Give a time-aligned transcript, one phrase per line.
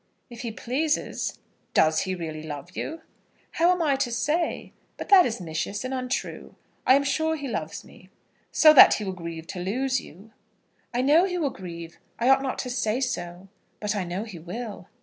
[0.31, 1.37] "If he pleases."
[1.75, 3.01] "Does he really love you?"
[3.51, 4.73] "How am I to say?
[4.97, 6.55] But that is missish and untrue.
[6.87, 8.09] I am sure he loves me."
[8.51, 10.31] "So that he will grieve to lose you?"
[10.91, 11.99] "I know he will grieve.
[12.17, 13.47] I ought not to say so.
[13.79, 14.87] But I know he will."